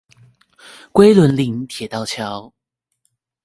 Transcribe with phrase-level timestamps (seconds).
[0.93, 2.51] 龜崙嶺鐵道橋